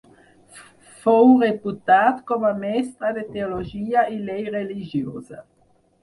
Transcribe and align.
Fou 1.01 1.33
reputat 1.41 2.23
com 2.31 2.45
a 2.49 2.51
mestre 2.63 3.11
de 3.17 3.25
teologia 3.35 4.05
i 4.15 4.17
llei 4.29 4.41
religiosa. 4.57 5.43